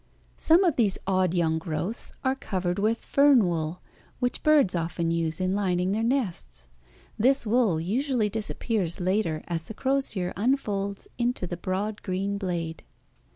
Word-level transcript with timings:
Some 0.39 0.63
of 0.63 0.77
these 0.77 0.97
odd 1.05 1.35
young 1.35 1.59
growths 1.59 2.11
are 2.23 2.33
covered 2.33 2.79
with 2.79 3.05
"fern 3.05 3.45
wool," 3.45 3.83
which 4.19 4.41
birds 4.41 4.73
often 4.75 5.11
use 5.11 5.39
in 5.39 5.53
lining 5.53 5.91
their 5.91 6.01
nests. 6.01 6.65
This 7.19 7.45
wool 7.45 7.79
usually 7.79 8.27
disappears 8.27 8.99
later 8.99 9.43
as 9.47 9.65
the 9.65 9.75
crosier 9.75 10.33
unfolds 10.35 11.07
into 11.19 11.45
the 11.45 11.55
broad 11.55 12.01
green 12.01 12.39
blade. 12.39 12.81